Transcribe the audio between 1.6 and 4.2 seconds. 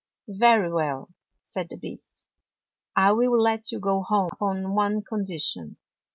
the Beast." I will let you go